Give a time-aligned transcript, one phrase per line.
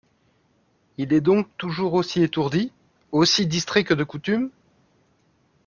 [0.97, 2.71] Il est donc toujours aussi étourdi,
[3.11, 4.49] aussi distrait que de coutume?